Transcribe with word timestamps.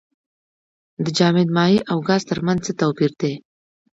د 1.03 1.05
جامد 1.17 1.47
مایع 1.55 1.81
او 1.91 1.97
ګاز 2.07 2.21
ترمنځ 2.29 2.59
څه 2.65 2.71
توپیر 2.81 3.11
دی. 3.21 3.33